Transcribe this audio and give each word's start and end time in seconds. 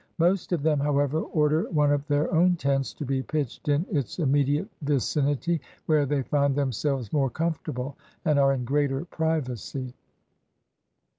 Most 0.17 0.51
of 0.51 0.63
them, 0.63 0.79
however, 0.79 1.21
order 1.21 1.69
one 1.69 1.91
of 1.91 2.07
their 2.07 2.33
own 2.33 2.55
tents 2.55 2.91
to 2.95 3.05
be 3.05 3.21
pitched 3.21 3.67
in 3.69 3.85
its 3.91 4.17
immediate 4.17 4.67
vicinity, 4.81 5.61
where 5.85 6.07
they 6.07 6.23
find 6.23 6.55
themselves 6.55 7.13
more 7.13 7.29
comfortable 7.29 7.95
and 8.25 8.39
are 8.39 8.53
in 8.53 8.65
greater 8.65 9.05
privacy. 9.05 9.93